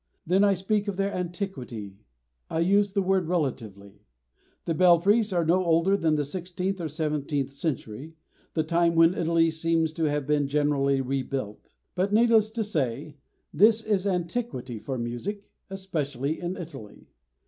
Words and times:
Then 0.25 0.43
I 0.43 0.55
speak 0.55 0.87
of 0.87 0.97
their 0.97 1.13
antiquity 1.13 1.99
I 2.49 2.61
use 2.61 2.93
the 2.93 3.03
word 3.03 3.27
relatively. 3.27 4.01
The 4.65 4.73
belfries 4.73 5.31
are 5.31 5.45
no 5.45 5.63
older 5.63 5.95
than 5.95 6.15
the 6.15 6.25
sixteenth 6.25 6.81
or 6.81 6.87
seventeenth 6.89 7.51
century, 7.51 8.15
the 8.55 8.63
time 8.63 8.95
when 8.95 9.13
Italy 9.13 9.51
seems 9.51 9.93
to 9.93 10.05
have 10.05 10.25
been 10.25 10.47
generally 10.47 11.01
rebuilt. 11.01 11.75
But, 11.93 12.11
needless 12.11 12.49
to 12.49 12.63
say, 12.63 13.17
this 13.53 13.83
is 13.83 14.07
antiquity 14.07 14.79
for 14.79 14.97
music, 14.97 15.47
especially 15.69 16.39
in 16.39 16.57
Italy. 16.57 17.11